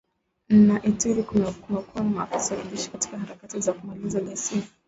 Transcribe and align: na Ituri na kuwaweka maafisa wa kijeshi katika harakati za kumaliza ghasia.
na 0.67 0.75
Ituri 0.89 1.23
na 1.39 1.51
kuwaweka 1.51 2.03
maafisa 2.03 2.55
wa 2.55 2.61
kijeshi 2.61 2.91
katika 2.91 3.17
harakati 3.17 3.59
za 3.59 3.73
kumaliza 3.73 4.19
ghasia. 4.19 4.61